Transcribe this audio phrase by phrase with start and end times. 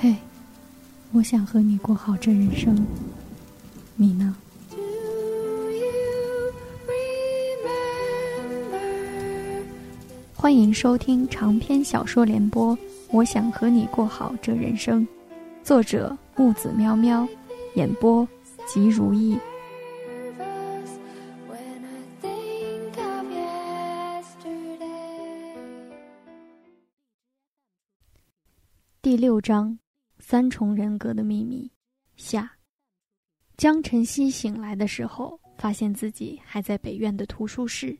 [0.00, 0.14] 嘿，
[1.12, 2.76] 我想和你过好这人生，
[3.96, 4.36] 你呢？
[10.34, 12.76] 欢迎收听长篇小说联播
[13.10, 15.06] 《我想和你过好这人生》，
[15.62, 17.26] 作者木子喵喵，
[17.76, 18.28] 演播
[18.66, 19.38] 吉如意。
[29.00, 29.78] 第六章，
[30.26, 31.70] 三重人格的秘密。
[32.16, 32.50] 下，
[33.58, 37.94] 江晨曦醒来的时候，发现自己还在北院的图书室。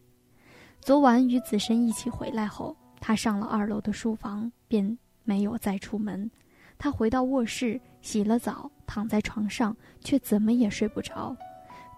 [0.80, 6.28] 昨晚与子申一起回来后，他上了二楼的书房，便没有再出门。
[6.78, 11.36] 他回到卧室，洗了澡，躺在床上，却怎么也睡不着。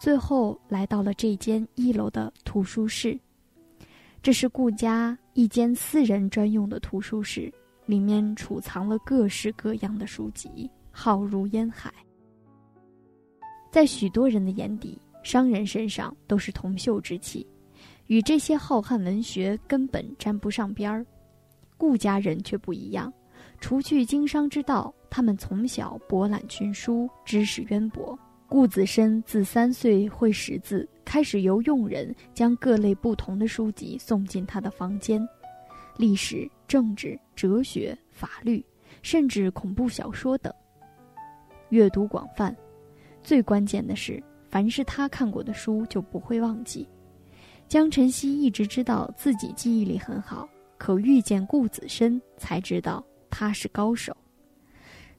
[0.00, 3.16] 最后来到了这间一楼的图书室，
[4.20, 7.54] 这是顾家一间私人专用的图书室。
[7.86, 11.92] 里面储藏了各式各样的书籍，浩如烟海。
[13.70, 17.46] 在许多人的眼底，商人身上都是铜锈之气，
[18.06, 21.04] 与这些浩瀚文学根本沾不上边儿。
[21.76, 23.12] 顾家人却不一样，
[23.60, 28.18] 除去经商之道，他们从小博览群书，知识渊博。
[28.48, 35.20] 顾子深自三岁会识字，开始由佣人将各类不同的书籍送进他的房间。
[35.98, 38.64] 历史、政治、哲学、法律，
[39.02, 40.52] 甚至恐怖小说等，
[41.70, 42.54] 阅读广泛。
[43.22, 46.88] 最关键的是，凡是他看过的书，就不会忘记。
[47.68, 54.16] 江晨曦一直知道自己记忆力很好，可遇见顾子深，才知道他是高手。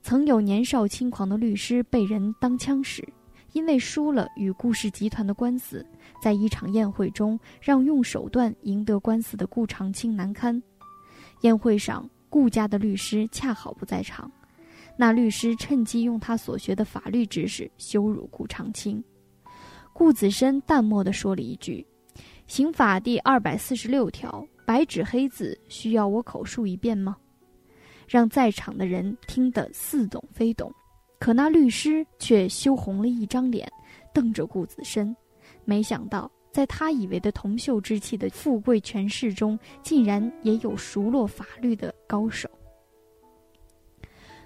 [0.02, 3.06] 曾有年少轻狂的律师被人当枪使，
[3.52, 5.86] 因为输了与顾氏集团的官司。
[6.22, 10.62] 在一场宴会中，让用手段赢得官司的顾长青难堪。
[11.42, 14.32] 宴会上，顾家的律师恰好不在场，
[14.98, 19.04] 那律师趁机用他所学的法律知识羞辱顾长青。
[19.94, 21.86] 顾子深淡漠地说了一句
[22.48, 27.18] ：“刑法第二百四十六条，白纸黑字，需要我口述一遍吗？”
[28.08, 30.74] 让在场的人听得似懂非懂，
[31.20, 33.70] 可那律师却羞红了一张脸，
[34.14, 35.16] 瞪着顾子深。
[35.66, 42.50] 没想到，在他以为的铜锈之气的富贵权势中，竟然也有熟络法律的高手。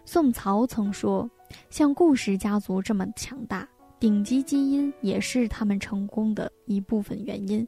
[0.03, 1.31] 宋曹曾说
[1.71, 3.65] ：“像顾氏家族这么强大，
[3.97, 7.65] 顶级基因也是他们成功的一部分原因。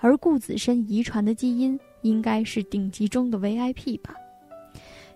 [0.00, 4.16] 而顾子深遗传的基因，应该是顶级中的 VIP 吧？”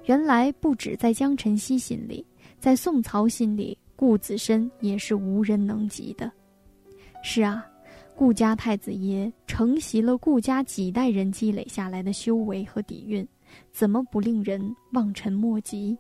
[0.07, 2.25] 原来，不止在江晨曦心里，
[2.61, 6.31] 在宋曹心里，顾子深也是无人能及的。
[7.25, 7.67] 是啊。
[8.21, 13.27] 顾家太子爷承袭了顾家几代人积累下来的修为和底蕴，
[13.73, 14.61] 怎么不令人
[14.93, 15.97] 望尘莫及？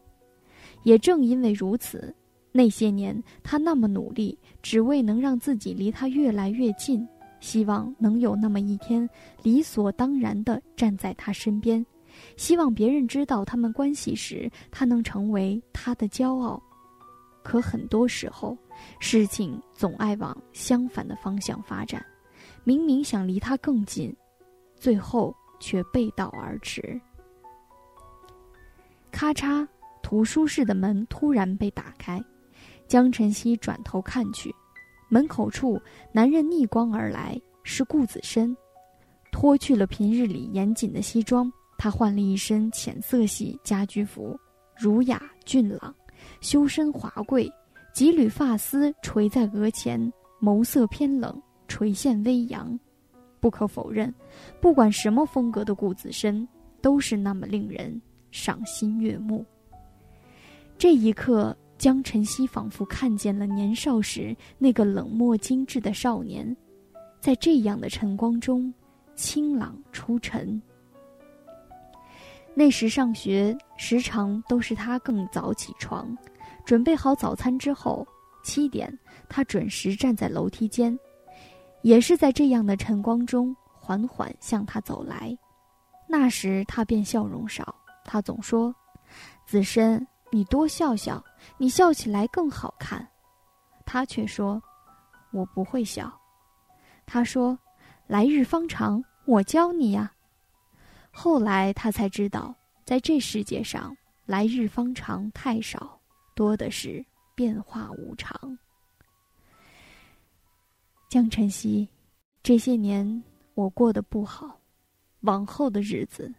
[0.83, 2.15] 也正因为如此，
[2.53, 7.09] 那些年他那么努力，只为能让自己离他越来越近，
[7.41, 9.09] 希望能有那么一天
[9.43, 11.83] 理所当然地站在他身边，
[12.37, 16.63] 希望别人知道他们关系时，他能成为他的骄傲。
[17.43, 18.55] 可很多时候，
[18.99, 22.05] 事情总爱往相反的方向发展。
[22.65, 24.15] 明明想离他更近，
[24.77, 27.01] 最后却背道而驰。
[29.11, 29.67] 咔嚓，
[30.03, 32.23] 图书室的门突然被打开，
[32.87, 34.55] 江晨曦转头看去，
[35.09, 35.81] 门口处
[36.13, 38.57] 男人逆光而来，是顾子深。
[39.33, 44.39] 脱去了平日里严谨的西装，他换了一身浅色系家居服，
[44.77, 45.95] 儒雅俊朗，
[46.41, 47.51] 修身华贵，
[47.95, 51.41] 几缕发丝垂在额前，眸色偏冷。
[51.71, 52.77] 垂线微扬，
[53.39, 54.13] 不可否认，
[54.61, 56.47] 不管什么风格的顾子深，
[56.83, 59.47] 都是那么令人赏心悦目。
[60.77, 66.55] 这一刻，江晨曦仿佛看见了年少时那个冷漠精致的少年，
[67.21, 68.75] 在这样的晨光中，
[69.15, 70.61] 清朗出尘。
[72.53, 76.19] 那时上学时常都是他更早起床，
[76.65, 78.05] 准备好早餐之后，
[78.43, 78.93] 七点
[79.29, 80.99] 他准时站在楼梯间。
[81.83, 85.37] 也是在这样的晨光中，缓缓向他走来。
[86.07, 87.75] 那时他便笑容少，
[88.05, 88.75] 他总说
[89.47, 91.23] ：“子申，你多笑笑，
[91.57, 93.07] 你笑起来更好看。”
[93.87, 94.63] 他却说
[95.33, 96.13] ：“我不会笑。”
[97.07, 97.59] 他说
[98.07, 100.13] ：“来日方长，我教你呀。”
[101.11, 102.55] 后来他才知道，
[102.85, 105.99] 在这世界上，来日方长太少，
[106.35, 107.05] 多的是
[107.35, 108.59] 变化无常。
[111.11, 111.89] 江晨曦，
[112.41, 113.25] 这些年
[113.55, 114.61] 我过得不好，
[115.23, 116.33] 往后的日子，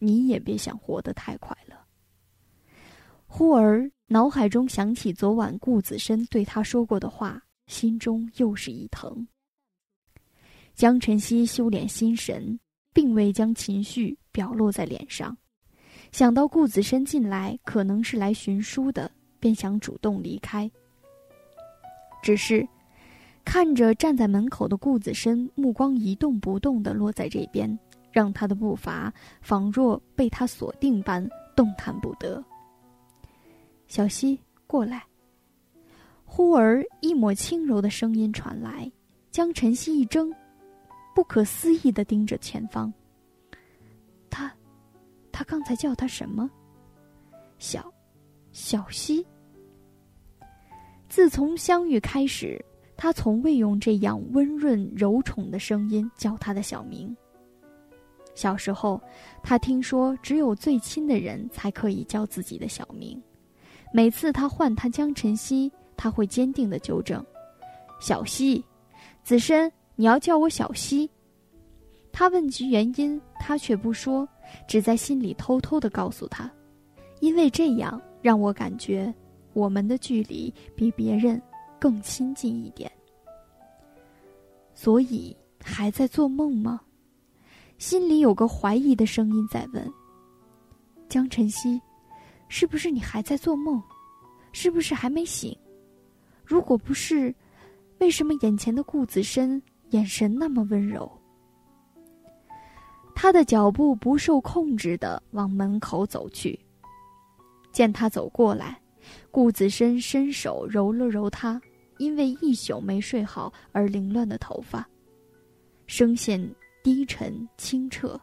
[0.00, 1.86] 你也别想活得太快了。
[3.24, 9.24] 忽而脑海中想起昨晚顾子深对他说过的话，心中又是一疼。
[10.74, 12.58] 江晨曦修炼心神，
[12.92, 15.38] 并未将情绪表露在脸上。
[16.10, 19.08] 想到顾子深进来可能是来寻书的，
[19.38, 20.68] 便想主动离开。
[22.24, 22.66] 只是
[23.46, 27.78] 看着站在门口的顾子深，目光一动不动地落在这边，
[28.12, 29.10] 让他的步伐
[29.40, 32.44] 仿若被他锁定般动弹不得。
[33.86, 35.02] 小溪，过来。
[36.24, 38.90] 忽而一抹轻柔的声音传来，
[39.30, 40.30] 将晨曦一怔，
[41.14, 42.92] 不可思议地盯着前方。
[44.28, 44.52] 他。
[45.32, 46.50] 他刚才叫他什么？
[47.58, 47.92] 小，
[48.52, 49.24] 小溪。
[51.08, 52.62] 自从相遇开始，
[52.96, 57.14] 他从未用这样温润柔宠的声音叫他的小名。
[58.34, 59.00] 小时候，
[59.42, 63.20] 他听说只有最亲的人才可以叫自己的小名。
[63.92, 67.24] 每次他唤他江晨曦，他会坚定的纠正
[68.00, 68.62] ：“小溪，
[69.22, 71.08] 子申，你要叫我小溪。”
[72.12, 74.28] 他问及原因，他却不说。
[74.68, 76.48] 只在心里偷偷的告诉他，
[77.20, 79.12] 因为这样让我感觉
[79.54, 81.42] 我们的距离比别人
[81.78, 82.90] 更亲近一点。
[84.74, 86.80] 所以还在做梦吗？
[87.78, 89.92] 心里有个怀疑的声音在问：
[91.08, 91.80] 江晨曦，
[92.48, 93.82] 是不是你还在做梦？
[94.52, 95.56] 是不是还没醒？
[96.44, 97.34] 如果不是，
[97.98, 101.10] 为什么眼前的顾子深眼神那么温柔？
[103.14, 106.58] 他的脚步不受控制的往门口走去。
[107.72, 108.80] 见他走过来，
[109.30, 111.60] 顾子深伸手揉了揉他
[111.98, 114.86] 因为一宿没睡好而凌乱的头发，
[115.86, 116.40] 声线
[116.82, 118.20] 低沉清澈。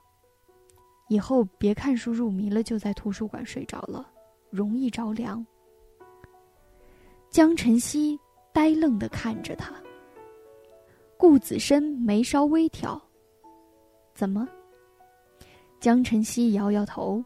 [1.10, 4.10] 以后别看书入迷了就在图书馆睡着了，
[4.50, 5.46] 容易着凉。
[7.30, 8.20] 江晨曦
[8.54, 9.74] 呆愣的看着他。
[11.18, 13.02] 顾子深眉梢微挑，
[14.14, 14.48] 怎么？
[15.80, 17.24] 江晨曦摇摇头，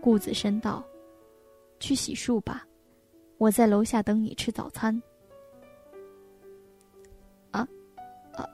[0.00, 0.84] 顾子深道
[1.80, 2.66] ：“去洗漱吧，
[3.40, 5.02] 我在楼下等你吃早餐。”
[7.52, 7.66] 啊，
[8.34, 8.46] 啊，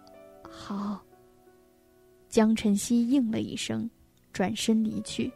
[0.49, 1.03] 好。
[2.29, 3.91] 江晨曦应了一声，
[4.33, 5.33] 转身离去。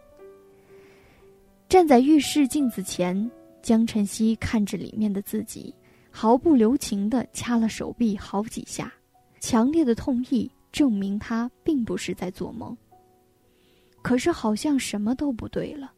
[1.69, 3.29] 站在浴室镜子前，
[3.61, 5.75] 江晨曦看着里面的自己，
[6.13, 8.93] 毫不留情的掐了手臂好几下，
[9.41, 12.77] 强烈的痛意证明他并不是在做梦。
[14.01, 15.93] 可是好像什么都不对了，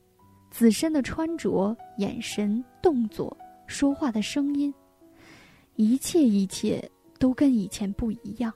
[0.51, 3.37] 子申的穿着、眼神、动作、
[3.73, 4.73] 说话的声音，
[5.77, 6.87] 一切一切
[7.19, 8.53] 都跟以前不一样，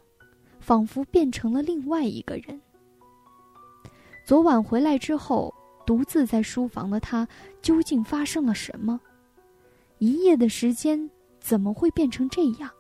[0.61, 2.61] 仿佛变成了另外一个人。
[4.27, 5.53] 昨晚回来之后，
[5.87, 7.27] 独自在书房的他，
[7.63, 9.01] 究竟发生了什么？
[9.99, 11.11] 一夜的时间
[11.41, 12.71] 怎么会变成这样？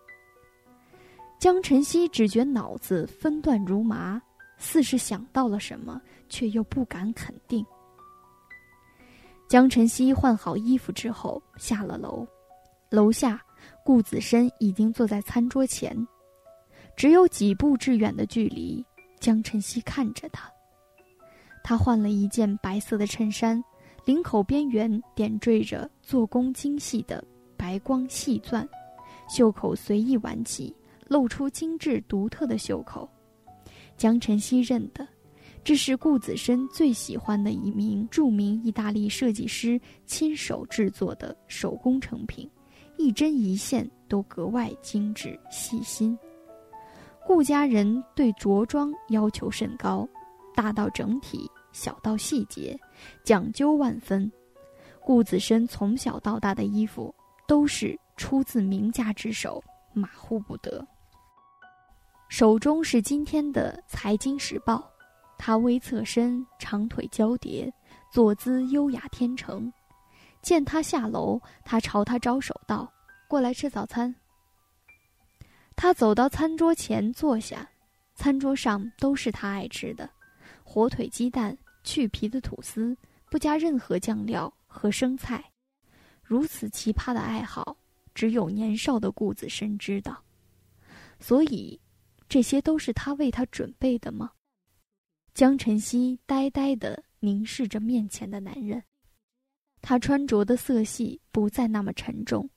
[1.38, 4.20] 江晨曦只觉脑子分段如麻。
[4.58, 6.00] 似是想到了什么，
[6.30, 7.64] 却又不敢肯定。
[9.48, 12.26] 江晨曦换好衣服之后下了楼，
[12.90, 13.40] 楼下
[13.84, 15.96] 顾子深已经坐在餐桌前，
[16.96, 18.84] 只有几步之远的距离。
[19.20, 20.50] 江晨曦看着他，
[21.62, 23.62] 他换了一件白色的衬衫，
[24.04, 27.24] 领口边缘点缀着做工精细的
[27.56, 28.68] 白光细钻，
[29.28, 30.74] 袖口随意挽起，
[31.06, 33.08] 露出精致独特的袖口。
[33.96, 35.06] 江晨曦认得，
[35.66, 42.48] 这是顾子深最喜欢的一名著名意大利设计师亲手制作的手工成品，
[42.96, 46.16] 一针一线都格外精致细心。
[47.26, 50.08] 顾家人对着装要求甚高，
[50.54, 52.78] 大到整体，小到细节，
[53.24, 54.30] 讲究万分。
[55.00, 57.12] 顾子深从小到大的衣服
[57.48, 59.60] 都是出自名家之手，
[59.92, 60.86] 马虎不得。
[62.28, 64.76] 手中是今天的《财经时报》，
[65.38, 67.72] 他微侧身，长腿交叠，
[68.12, 69.72] 坐姿优雅天成。
[70.42, 72.92] 见他下楼，他朝他招手道
[73.28, 74.14] ：“过来吃早餐。”
[75.76, 77.68] 他走到餐桌前坐下，
[78.14, 80.08] 餐桌上都是他爱吃的：
[80.64, 82.96] 火腿鸡蛋、去皮的吐司，
[83.30, 85.44] 不加任何酱料和生菜。
[86.22, 87.76] 如此奇葩的爱好，
[88.14, 90.22] 只有年少的顾子深知道，
[91.20, 91.80] 所以。
[92.28, 94.32] 这些都是他为他准备的吗？
[95.36, 98.82] 江晨曦呆呆地凝视着面前的男人，
[99.82, 102.48] 他穿着的色系不再那么沉重，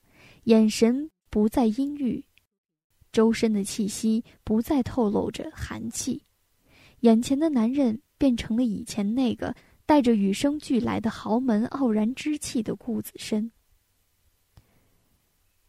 [0.46, 2.24] 眼神不再阴郁，
[3.12, 6.24] 周身的气息不再透露着寒气，
[7.02, 9.54] 眼前的男人变成了以前那个
[9.86, 13.52] 带着与生俱来的豪门傲然之气的顾子深。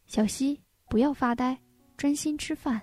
[0.06, 1.60] 小溪，不要发呆，
[1.96, 2.80] 专心吃饭。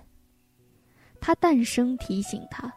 [1.18, 2.70] 他淡声提醒他。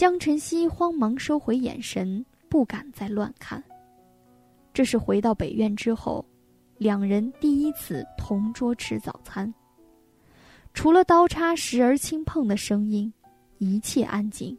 [0.00, 3.62] 江晨曦慌忙收回眼神，不敢再乱看。
[4.72, 6.24] 这是回到北院之后，
[6.78, 9.52] 两人第一次同桌吃早餐。
[10.72, 13.12] 除了刀叉时而轻碰的声音，
[13.58, 14.56] 一切安静。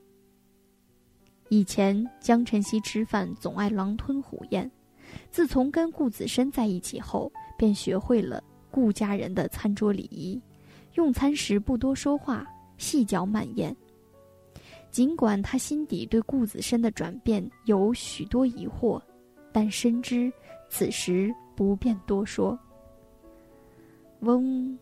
[1.50, 4.70] 以前江晨曦吃饭总爱狼吞虎咽，
[5.32, 10.40] 自从跟顾子深在一起后，便学会了顾家人的餐桌礼仪，
[10.94, 12.46] 用餐时不多说话，
[12.78, 13.76] 细嚼慢咽。
[14.92, 19.02] 尽管他心底对顾子深的转变有许多疑惑，
[19.54, 20.32] 但深知
[20.70, 22.60] 此时不便多说。
[24.20, 24.78] 嗡，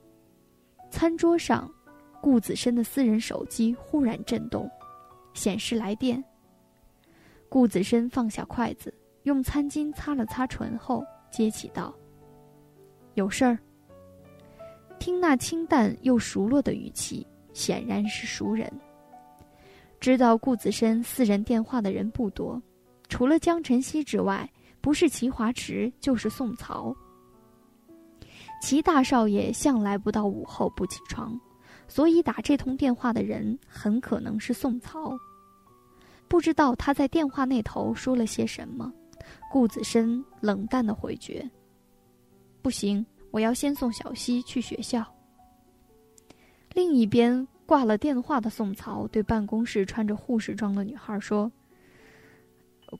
[0.89, 1.71] 餐桌上，
[2.19, 4.69] 顾子深的私人手机忽然震动，
[5.33, 6.21] 显示来电。
[7.47, 8.91] 顾子深放下筷子，
[9.23, 11.95] 用餐巾擦了擦唇后接起道
[13.13, 13.57] ：“有事儿。”
[14.99, 18.71] 听那清淡又熟络的语气，显然是熟人。
[19.99, 22.61] 知道顾子深私人电话的人不多，
[23.09, 26.95] 除了江晨曦之外，不是齐华池就是宋曹。
[28.61, 31.37] 齐大少爷向来不到午后不起床，
[31.87, 35.17] 所以打这通电话的人很可能是宋曹。
[36.29, 38.91] 不知道他在电话那头说了些什么，
[39.51, 41.49] 顾子深冷淡的回绝
[42.61, 45.05] ：“不行，我要先送小溪去学校。”
[46.73, 47.45] 另一边。
[47.69, 51.51] 挂了电话的宋曹对办公室穿着护士装的女孩说：“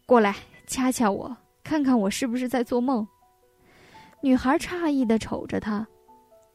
[0.06, 0.36] 过来
[0.68, 3.06] 掐掐我，看看我是不是在做梦。”
[4.22, 5.88] 女孩诧异的瞅着他，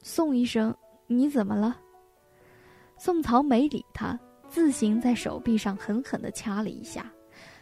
[0.01, 0.73] 宋医生，
[1.09, 1.77] 你怎么了？
[2.99, 4.17] 宋曹没理他，
[4.47, 7.13] 自行在手臂上狠狠的掐了一下，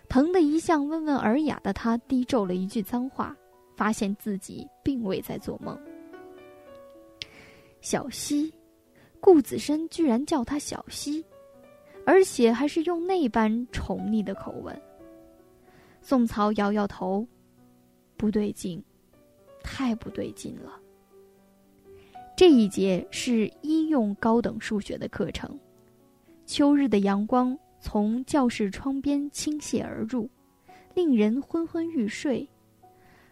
[0.06, 3.34] 疼得一向温文尔雅的他低咒了一句脏话，
[3.74, 5.80] 发现自己并未在做梦。
[7.80, 8.52] 小溪。
[9.22, 11.24] 顾子深居然叫他小溪，
[12.04, 14.76] 而且还是用那般宠溺的口吻。
[16.00, 17.24] 宋曹摇摇头，
[18.16, 18.82] 不对劲，
[19.62, 20.72] 太不对劲了。
[22.36, 25.56] 这一节是医用高等数学的课程。
[26.44, 30.28] 秋日的阳光从教室窗边倾泻而入，
[30.94, 32.44] 令人昏昏欲睡。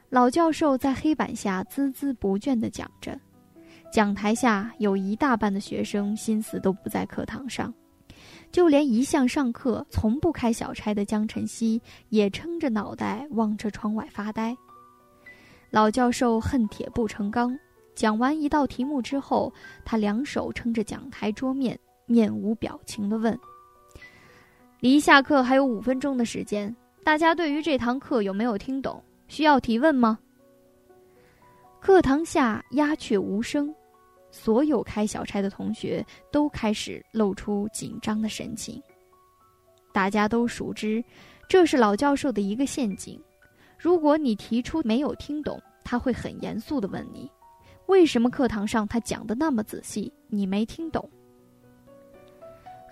[0.08, 3.18] 老教授在黑板下孜孜不倦地讲着。
[3.92, 7.74] 讲台下有一大半的学生心思都不在课堂上，
[8.52, 14.56] 就连一向上课从不开小差的江晨曦也撑着脑袋望着窗外发呆。
[15.70, 17.58] 老教授恨铁不成钢，
[17.96, 19.52] 讲完一道题目之后，
[19.84, 23.36] 他两手撑着讲台桌面，面无表情地问
[24.78, 29.02] ：“离下课还有五分钟的时间，大家对于这堂课有没有听懂？
[29.26, 30.16] 需要提问吗？”
[31.80, 33.74] 课堂下鸦雀无声。
[34.30, 38.82] 所有开小差的同学都开始露出紧张的神情。
[39.92, 41.02] 大家都熟知，
[41.48, 43.20] 这是老教授的一个陷阱。
[43.78, 47.28] 如果你提出没有听懂，他会很严肃地问你
[47.86, 51.08] ：“为什么课堂上他讲的那么仔细，你没听懂？”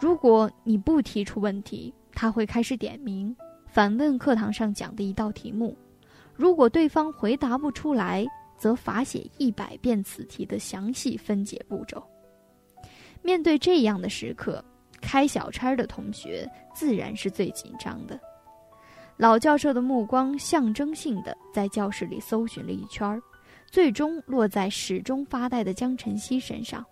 [0.00, 3.34] 如果你不提出问题，他会开始点名，
[3.66, 5.76] 反问课堂上讲的一道题目。
[6.34, 8.26] 如果对方回答不出来，
[8.58, 12.06] 则罚写一百遍此题的详细分解步骤。
[13.22, 14.62] 面对这样的时刻，
[15.00, 18.18] 开小差的同学自然是最紧张的。
[19.16, 23.20] 老教授的目光象征性的在教室里搜寻了一圈，
[23.66, 26.84] 最终落在始终发呆的江晨曦身上。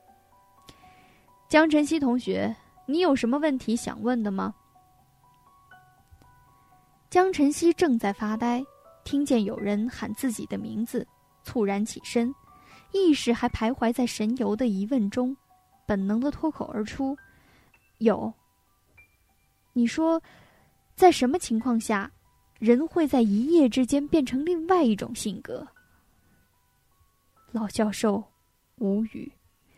[1.49, 2.55] 江晨曦同学，
[2.87, 4.53] 你有什么问题想问的吗？
[7.09, 8.61] 江晨曦正在发呆，
[9.05, 11.07] 听见有人喊自己的名字。
[11.47, 12.35] 猝然起身，
[12.93, 15.35] 意识还徘徊在神游的疑问中，
[15.87, 17.17] 本能的脱口而出
[17.99, 18.35] ：“有。”
[19.73, 20.21] 你说，
[20.97, 22.11] 在什么情况下，
[22.59, 25.65] 人会在一夜之间变成另外一种性格？
[27.53, 28.25] 老教授
[28.79, 29.33] 无语，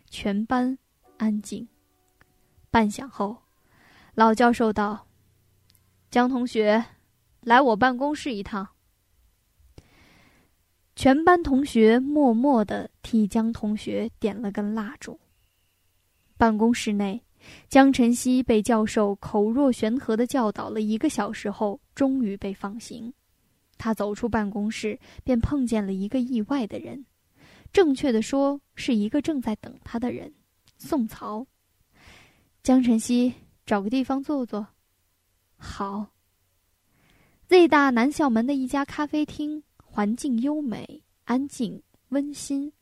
[0.08, 0.78] 全班
[1.18, 1.68] 安静。
[2.70, 3.36] 半晌后，
[4.14, 5.06] 老教授道
[6.10, 6.82] ：“江同学，
[7.40, 8.66] 来我办公室一趟。”
[10.98, 15.16] 全班同学默默地替江同学点了根蜡烛。
[16.36, 17.22] 办公室内，
[17.68, 23.14] 江晨曦被教授口若悬河地教导了一个小时后，终于被放行。
[23.76, 27.06] 他走出办公室，便碰见了一个意外的人，
[27.72, 30.34] 正确的说，是一个正在等他的人——
[30.78, 31.46] 宋曹。
[32.64, 33.32] 江晨曦，
[33.64, 34.66] 找个地方坐坐。
[35.56, 36.08] 好。
[37.46, 39.62] Z 大南校门的一家咖啡厅，
[39.98, 42.72] 环境优美、安静、温馨。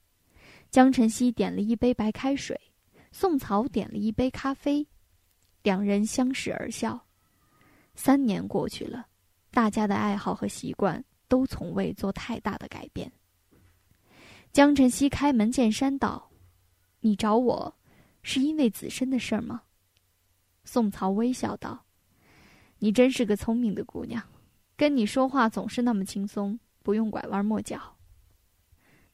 [0.70, 2.60] 江晨曦点了一杯白开水，
[3.10, 4.86] 宋曹点了一杯咖啡，
[5.62, 7.02] 两人相视而笑。
[7.94, 9.06] 三年过去了，
[9.50, 13.10] 大家的爱好和习惯都从未做太大的改变。
[14.52, 16.30] 江晨曦开门见山道
[17.00, 17.74] ：“你找我，
[18.22, 19.62] 是因为子申的事儿吗？”
[20.64, 21.82] 宋曹微笑道
[22.78, 24.22] ：“你真是个聪明的姑娘。”
[24.76, 27.96] 跟你说话总是那么轻松，不用拐弯抹角。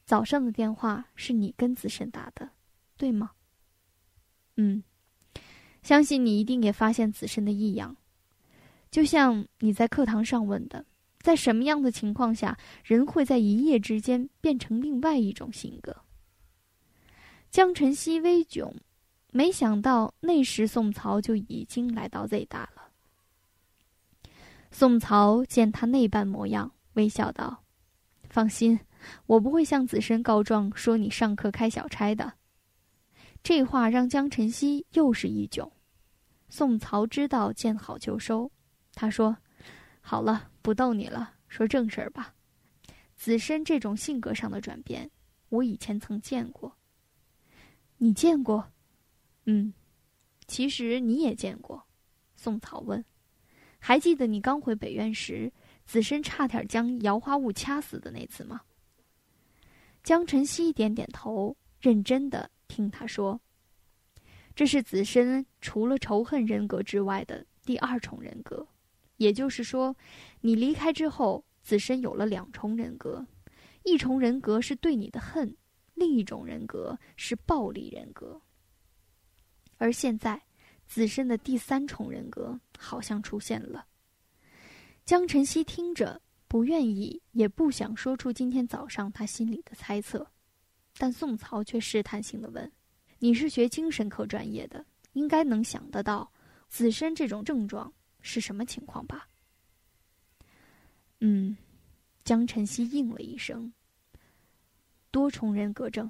[0.05, 2.51] 早上的电话是你跟子申打的，
[2.97, 3.31] 对吗？
[4.57, 4.83] 嗯，
[5.81, 7.97] 相信你一定也发现子申的异样，
[8.91, 10.85] 就像你在课堂上问的，
[11.19, 15.95] 在什么样的情况下，人会在一夜之间变成另外一种性格？
[17.49, 18.71] 江晨曦微窘，
[19.31, 22.83] 没想到那时宋曹就已经来到 Z 大了。
[24.69, 27.62] 宋曹见他那般模样，微笑道
[28.33, 28.79] ：“放心，
[29.27, 32.33] 我不会向子申告状，说你上课开小差的。”
[33.43, 35.69] 这话让江晨曦又是一窘。
[36.49, 38.51] 宋曹知道见好就收，
[38.95, 39.37] 他说
[40.01, 42.33] ：“好了，不逗你了，说正事儿吧。
[43.15, 45.07] 子申这种性格上的转变，
[45.49, 46.75] 我以前曾见过。
[47.97, 48.67] 你见过？
[49.45, 49.71] 嗯，
[50.47, 51.85] 其实你也见过。”
[52.35, 53.05] 宋曹问。
[53.77, 55.51] 还记得你刚回北院时，
[55.85, 58.61] 子申差点将姚花雾掐死的那次吗？
[60.03, 63.39] 江晨曦点点头，认真的听他说
[64.55, 68.67] ：“这是子申除了仇恨人格之外的第二重人格，
[69.17, 69.95] 也就是说，
[70.41, 73.25] 你离开之后，子申有了两重人格，
[73.83, 75.55] 一重人格是对你的恨，
[75.93, 78.41] 另一种人格是暴力人格。
[79.77, 80.41] 而现在。”
[80.85, 83.87] 子申的第三重人格好像出现了。
[85.05, 90.25] 江晨曦听着，不愿意，也不想说出今天早上他心里的猜测，
[90.97, 92.71] 但宋曹却试探性的问
[93.19, 96.31] ：“你是学精神科专业的，应该能想得到，
[96.69, 99.27] 子申这种症状是什么情况吧？”
[101.19, 101.57] 嗯，
[102.23, 103.73] 江晨曦应了一声
[105.11, 106.09] ：“多重人格症。”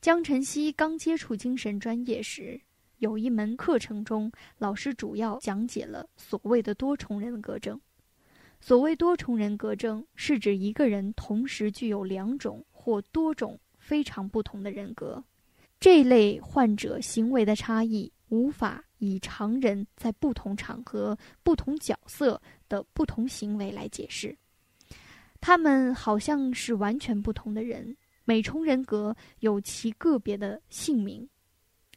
[0.00, 2.58] 江晨曦刚接触精神专业时。
[2.98, 7.78] 有一门课程中，老师主要讲解了所谓的多重人格症。
[8.58, 15.22] 所谓多重人格症，是指一个人同时具有两种或多种非常不同的人格。
[15.78, 24.34] 这类患者行为的差异，无法以常人在不同场合、不同角色的不同行为来解释。
[25.38, 31.28] 他们好像是完全不同的人，每重人格有其个别的姓名、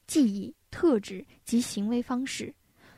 [0.10, 0.54] 记忆。
[0.72, 2.54] 特质及行为方式，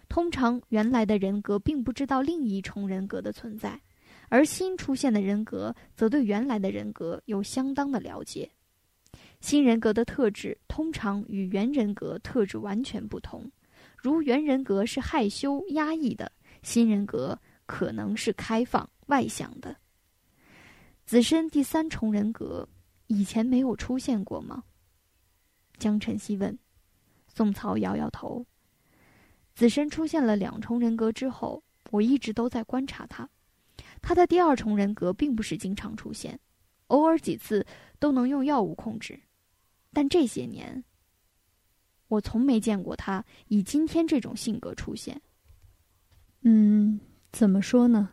[0.09, 3.79] 通常原来的人格并不知道另一重人格的存在，
[4.27, 8.51] 而新出现的人格则对原来的人格有相当的了解。
[9.39, 13.49] 新人格的特质通常与原人格特质完全不同，
[13.95, 16.29] 如原人格是害羞压抑的，
[16.61, 19.73] 新人格可能是开放外向的。
[21.05, 22.67] 子身第三重人格
[23.07, 24.61] 以前没有出现过吗？
[25.79, 26.59] 江晨曦问。
[27.33, 28.45] 宋曹摇摇头。
[29.53, 33.29] 子申出现了两重人格之后，我一直都在观察他。
[34.01, 36.39] 他的第二重人格并不是经常出现，
[36.87, 37.65] 偶尔几次
[37.99, 39.19] 都能用药物控制，
[39.93, 40.83] 但这些年，
[42.07, 45.21] 我从没见过他以今天这种性格出现。
[46.41, 46.99] 嗯，
[47.31, 48.09] 怎么说呢？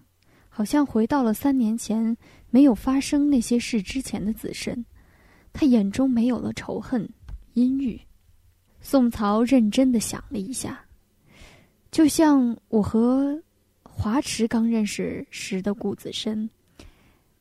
[0.49, 2.17] 好像回到了三年前
[2.51, 4.85] 没有发生那些事之前的子申，
[5.53, 7.09] 他眼中没有了仇恨、
[7.55, 8.01] 阴郁。
[8.81, 10.85] 宋曹认真的想了一下，
[11.91, 13.43] 就像我和
[13.83, 16.49] 华池刚认识时的顾子深，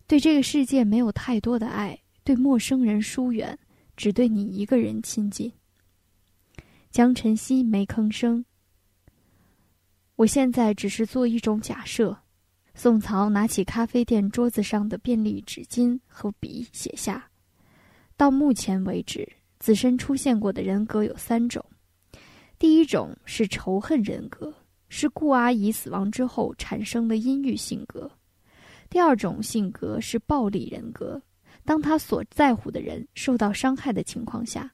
[0.07, 3.57] 对这个世界没有太多的爱，对陌生人疏远，
[3.95, 5.51] 只对你一个人亲近。
[6.89, 8.43] 江晨曦没吭声。
[10.15, 12.17] 我现在只是做一种假设。
[12.73, 17.29] 宋曹拿起咖啡店桌子上的便利纸巾和笔，写下：
[18.15, 19.27] 到目前为止。
[19.59, 21.63] 子申出现过的人格有三种，
[22.59, 24.53] 第一种是仇恨人格，
[24.89, 28.07] 是顾阿姨死亡之后产生的阴郁性格；
[28.89, 31.21] 第二种性格是暴力人格，
[31.65, 34.71] 当他所在乎的人受到伤害的情况下，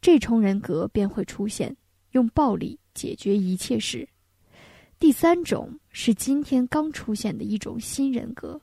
[0.00, 1.76] 这重人格便会出现，
[2.12, 4.06] 用暴力解决一切事；
[4.98, 8.60] 第三种是今天刚出现的一种新人格，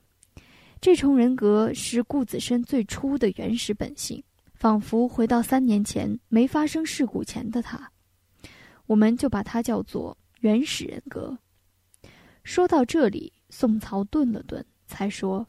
[0.80, 4.22] 这重人格是顾子申最初的原始本性。
[4.58, 7.92] 仿佛回到三年前没发生事故前的他，
[8.86, 11.38] 我们就把他叫做原始人格。
[12.42, 15.46] 说到这里，宋朝顿了顿，才说：“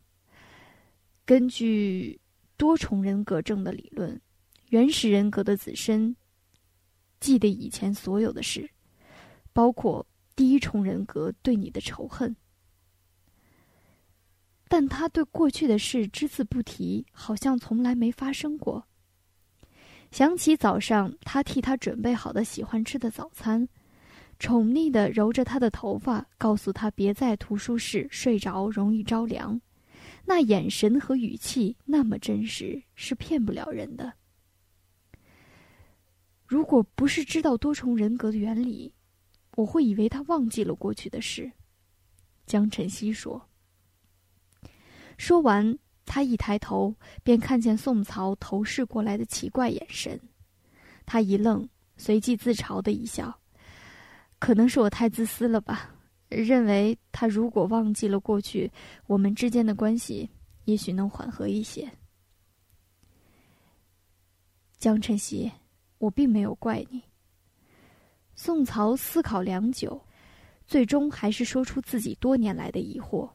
[1.26, 2.22] 根据
[2.56, 4.22] 多重人格症的理论，
[4.68, 6.16] 原始人格的子身
[7.20, 8.70] 记得以前所有的事，
[9.52, 12.36] 包括第一重人格对你的仇恨。
[14.68, 18.86] 但他对过去的事只字不提，好像从来没发生过。
[20.12, 23.68] 想起早上他替他准备好的喜欢吃的早餐。”
[24.40, 29.60] 宠溺的揉着他的头发，告诉他别在图书室睡着，容易着凉。
[30.24, 34.14] 那眼神和语气那么真实，是骗不了人的。
[36.46, 38.94] 如果不是知道多重人格的原理，
[39.58, 41.52] 我会以为他忘记了过去的事。
[42.46, 43.46] 江晨曦说。
[45.18, 45.78] 说完，
[46.10, 46.92] 他一抬头，
[47.24, 50.20] 便看见宋朝投视过来的奇怪眼神。
[51.06, 53.40] 他一愣，随即自嘲的一笑。
[54.40, 55.94] 可能是我太自私了吧，
[56.28, 58.72] 认为他如果忘记了过去，
[59.06, 60.28] 我们之间的关系
[60.66, 61.88] 也许能缓和一些。
[64.80, 65.52] 江晨曦，
[66.00, 67.04] 我并没有怪你。
[68.34, 70.02] 宋朝思考良久，
[70.66, 73.30] 最终还是说出自己多年来的疑惑。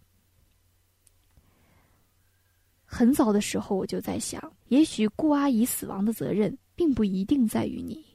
[2.95, 8.07] 很早的时候我就在想，也许顾阿姨死亡的责任并不一定在于你。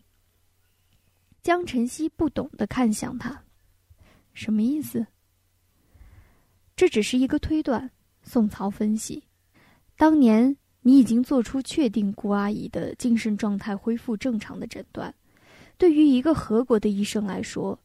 [1.42, 3.44] 江晨曦不懂的看向他，
[4.34, 5.06] 什么意思？
[6.78, 7.92] 这只是一个推断。
[8.24, 9.22] 宋曹分析，
[9.98, 15.14] 当年你已经做出确定顾阿姨的精神状态恢复正常的诊断。
[15.78, 17.78] 对于一个合格的医生来说，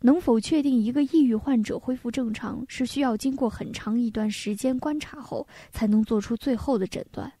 [0.00, 7.32] 能否确定一个抑郁患者恢复正常，是需要经过很长一段时间观察后才能做出最后的诊断。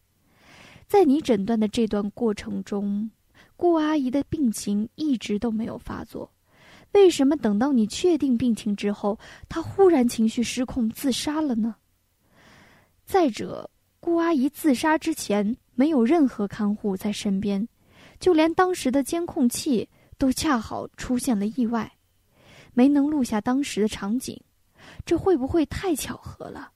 [0.86, 3.10] 在你诊断的这段过程中。
[3.56, 6.30] 顾阿姨的病情一直都没有发作，
[6.92, 9.18] 为什么等到你确定病情之后，
[9.48, 11.74] 她忽然情绪失控自杀了呢？
[13.04, 13.68] 再者，
[13.98, 17.66] 顾阿姨自杀之前没有任何看护在身边，
[18.20, 21.97] 就连当时的监控器都恰好出现了意外，
[22.78, 24.40] 没能录下当时的场景，
[25.04, 26.70] 这会不会太巧合了？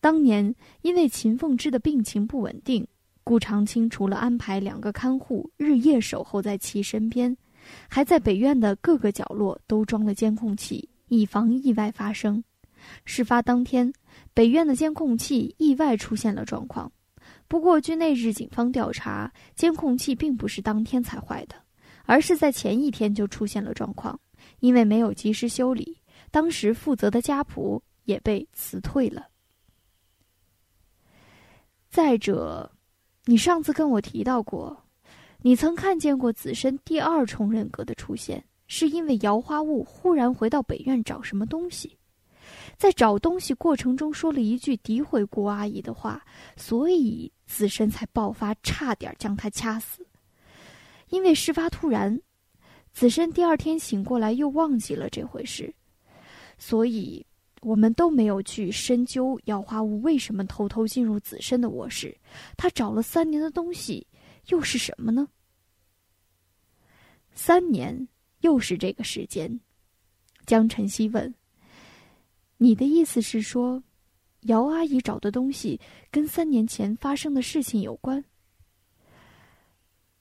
[0.00, 2.88] 当年因为秦凤芝的病情不稳定。
[3.22, 7.36] 顾长青除了安排两个看护日夜守候在其身边，
[7.86, 12.42] 还在北院的各个角落都装了监控器，以防意外发生。
[13.04, 13.92] 事发当天，
[14.32, 16.90] 北院的监控器意外出现了状况。
[17.46, 21.56] 不过，据那日警方调查，监控器并不是当天才坏的，
[22.04, 24.18] 而是在前一天就出现了状况。
[24.60, 25.98] 因为没有及时修理，
[26.30, 29.26] 当时负责的家仆也被辞退了。
[31.88, 32.70] 再者。
[33.26, 34.84] 你上次跟我提到过，
[35.40, 41.96] 你曾看见过子申第二重人格的出现，是因为姚花雾忽然回到北院找什么东西，
[42.76, 46.22] 在找东西过程中说了一句诋毁顾阿姨的话，
[46.54, 50.06] 所以子申才爆发，差点将她掐死。
[51.14, 52.20] 因为事发突然，
[52.92, 55.72] 子申第二天醒过来又忘记了这回事，
[56.58, 57.24] 所以。
[57.62, 62.14] 我们都没有去深究姚花屋为什么偷偷进入子申的卧室，
[62.58, 64.06] 他找了三年的东西
[64.48, 65.26] 又是什么呢？
[67.32, 68.06] 三年
[68.42, 69.58] 又是这个时间，
[70.44, 71.34] 江晨曦问
[72.58, 73.82] ：“你的意思是说，
[74.40, 78.22] 姚阿姨找的东西跟三年前发生的事情有关？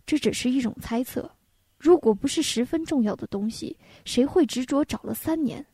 [0.06, 1.30] 这只是一种猜测。
[1.78, 5.66] 如果不是十分重要的东西，谁会执着找了三年？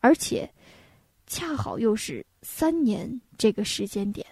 [0.00, 0.50] 而且……”
[1.26, 4.26] 恰好又是三年这个时间点。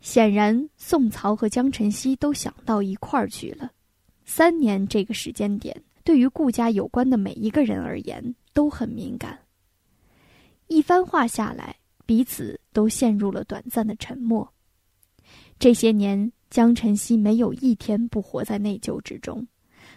[0.00, 3.70] 显然，宋曹和江晨曦都想到一块儿去了。
[4.24, 9.38] 三年这个时间点，对于顾家有关的每一个人而言都很敏感。
[10.66, 14.52] 一番话下来，彼此都陷入了短暂的沉默。
[15.56, 19.46] 这些年，江晨曦没有一天不活在内疚之中，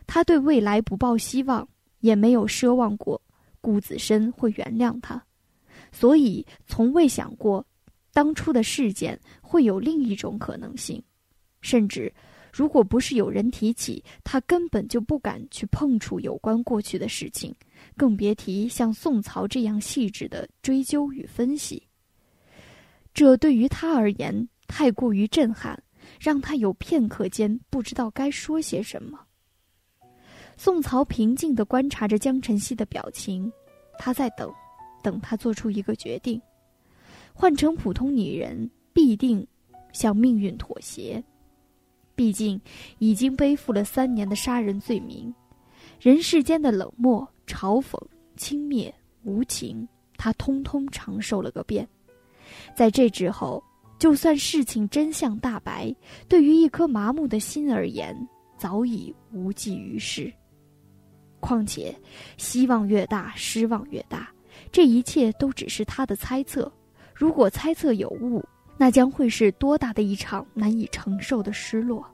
[0.08, 1.68] 他对未来不抱希望，
[2.00, 3.22] 也没有奢望过。
[3.62, 5.22] 顾子深会原谅他，
[5.92, 7.66] 所以从未想过，
[8.14, 11.04] 当初的事件会有另一种可能性。
[11.60, 12.10] 甚至，
[12.54, 17.54] 如果不是有人提起，他根本就不敢去碰触有关过去的事情，
[17.98, 21.84] 更别提像宋曹这样细致的追究与分析。
[23.14, 25.78] 这对于他而言太过于震撼，
[26.19, 29.19] 让他有片刻间不知道该说些什么。
[30.56, 33.52] 宋朝平静地观察着江晨曦的表情，
[33.98, 34.52] 他在等，
[35.02, 36.41] 等他做出一个决定。
[37.34, 39.45] 换成普通女人，必定
[39.93, 41.24] 向命运妥协。
[42.13, 42.60] 毕竟，
[42.98, 45.34] 已经背负了三年的杀人罪名，
[46.02, 47.98] 人世间的冷漠、嘲讽、
[48.36, 48.91] 轻蔑、
[49.24, 51.88] 无情，他通通承受了个遍。
[52.76, 53.63] 在这之后，
[54.00, 55.94] 就算事情真相大白，
[56.28, 58.16] 对于一颗麻木的心而言，
[58.58, 60.34] 早已无济于事。
[61.42, 61.94] 况且，
[62.38, 64.30] 希望越大，失望越大。
[64.72, 66.72] 这一切都只是他的猜测。
[67.14, 68.44] 如果猜测有误，
[68.78, 72.06] 那将会是多大的一场难以承受的失落。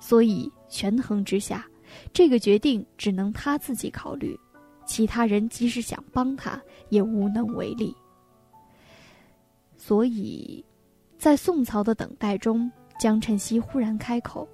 [0.00, 1.64] 所以，权衡之下，
[2.12, 4.36] 这个决定只能他自己考虑，
[4.84, 7.94] 其他人即使想帮他，也无能为力。
[9.76, 10.64] 所以，
[11.22, 14.48] 在宋曹的等待中，江晨曦忽然开口：“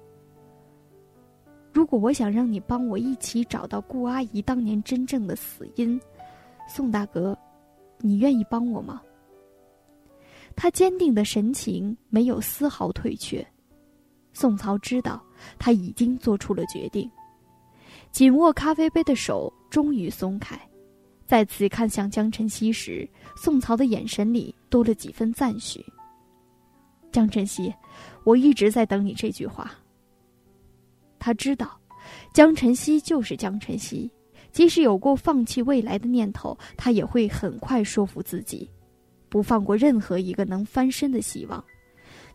[1.73, 5.99] 如果我想让你帮我一起找到顾阿姨当年真正的死因，
[6.67, 7.35] 宋大哥，
[7.97, 9.01] 你愿意帮我吗？”
[10.55, 13.43] 他坚定的神情没有丝毫退却。
[14.31, 15.19] 宋曹知道
[15.57, 17.09] 他已经做出了决定，
[18.11, 20.55] 紧握咖啡杯的手终于松开。
[21.25, 25.83] 再次看向江晨曦时，宋曹的眼神里多了几分赞许。
[27.11, 27.73] 江晨曦，
[28.23, 29.71] 我一直在等你这句话。
[31.17, 31.79] 他知道，
[32.33, 34.09] 江晨曦就是江晨曦，
[34.51, 38.69] 即使有过放弃未来的念头，他也会很快说服自己，
[39.27, 41.63] 不放过任何一个能翻身的希望。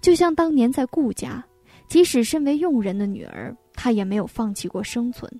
[0.00, 1.44] 就像当年在顾家，
[1.88, 5.30] 即使身为佣人的女儿，她也没有放弃过生存。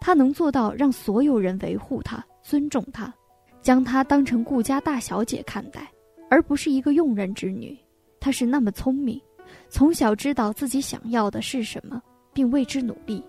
[0.00, 2.24] 她能做到让所有人维护她。
[2.42, 3.14] 尊重她，
[3.62, 5.88] 将她当成顾家大小姐看待，
[6.28, 7.78] 而不是一个佣人之女。
[8.22, 9.20] 她是那么聪明，
[9.68, 12.00] 从小知道自己想要的是什么，
[12.32, 13.20] 并为之努力，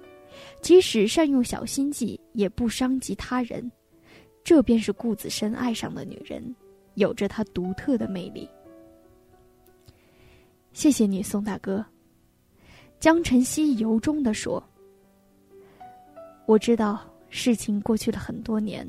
[0.61, 3.71] 即使善用小心计，也不伤及他人。
[4.43, 6.55] 这便是顾子深爱上的女人，
[6.93, 8.47] 有着她独特的魅力。
[10.73, 11.83] 谢谢你，宋大哥。
[12.99, 14.63] 江晨曦由衷地说
[16.45, 18.87] ：“我知道事情过去了很多年。”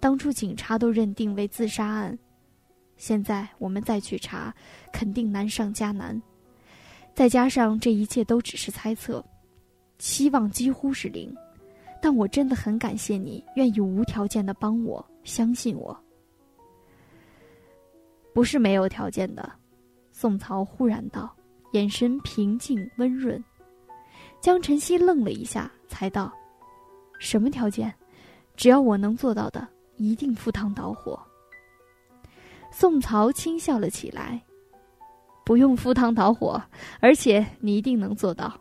[0.00, 2.18] 当初警察都认定为自杀案，
[2.96, 4.54] 现在我们再去查，
[4.92, 6.20] 肯定难上加难。
[7.14, 9.24] 再加上这一切都只是猜测，
[9.98, 11.34] 希望几乎是零。
[12.02, 15.98] 但我真的很感谢你愿意无条件的帮我，相信我。
[18.34, 19.50] 不是没有条件的，
[20.12, 21.34] 宋曹忽然道，
[21.72, 23.42] 眼神平静温润。
[24.40, 26.32] 江晨曦愣了一下，才道
[27.18, 27.92] ：“什么条件？
[28.56, 31.18] 只要我能做到的。”一定赴汤蹈火。
[32.78, 34.38] 宋曹轻笑了起来，
[35.46, 36.62] 不用赴汤蹈火，
[37.00, 38.52] 而且你一定能做到。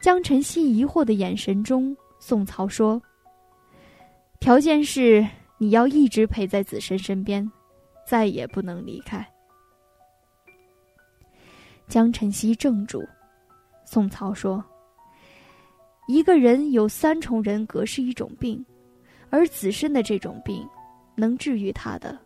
[0.00, 3.00] 江晨曦疑惑的眼神中，宋曹说
[4.40, 5.24] ：“条件是
[5.58, 7.48] 你要一直陪在子申身边，
[8.04, 9.24] 再也不能离开。”
[11.86, 13.06] 江晨曦怔住，
[13.84, 14.60] 宋曹说
[16.08, 18.60] ：“一个人有三重人格是一种病。”
[19.30, 20.68] 而子申的这种病，
[21.14, 22.18] 能治愈他的，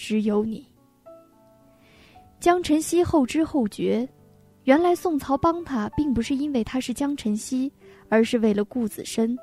[0.00, 0.66] 只有你。
[2.40, 4.08] 江晨曦后知后觉，
[4.64, 7.70] 原来宋曹帮他，并不是因为他是江晨曦，
[8.08, 9.36] 而是为了顾子申，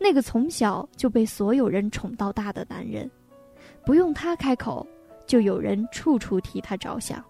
[0.00, 3.08] 那个从小就被所有人宠到大的男人，
[3.86, 4.84] 不用他开口，
[5.28, 7.24] 就有人处处替他着想。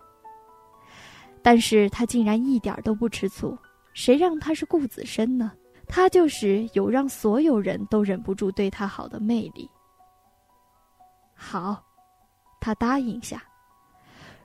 [1.42, 3.54] 但是他竟然一点都不吃醋，
[3.92, 5.52] 谁让他是顾子申呢？
[5.86, 9.68] 他就是有让所有人都忍不住对他好的魅力。
[11.34, 11.84] 好，
[12.64, 13.44] 他答应下。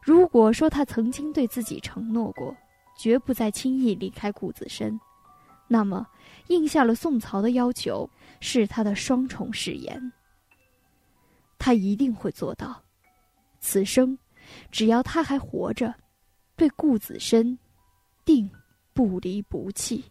[0.02, 2.54] 如果说他曾经对自己承诺过，
[2.98, 5.00] 绝不再轻易离开顾子深，
[5.70, 6.06] 那么
[6.48, 8.10] 应下了宋朝的要求，
[8.42, 10.12] 是他的双重誓言。
[11.58, 12.84] 他一定会做到，
[13.62, 14.18] 此生，
[14.70, 15.96] 只要他还活着，
[16.58, 17.58] 对顾子深，
[18.26, 18.52] 定
[18.94, 20.04] 不离不弃。